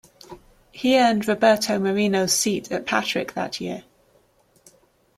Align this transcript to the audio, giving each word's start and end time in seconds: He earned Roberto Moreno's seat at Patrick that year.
He 0.71 0.97
earned 0.99 1.27
Roberto 1.27 1.77
Moreno's 1.77 2.33
seat 2.33 2.71
at 2.71 2.87
Patrick 2.87 3.33
that 3.33 3.61
year. 3.61 3.83